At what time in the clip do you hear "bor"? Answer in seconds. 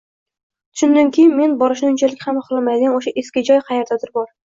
4.17-4.27